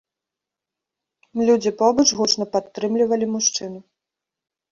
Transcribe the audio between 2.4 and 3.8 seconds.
падтрымлівалі мужчыну.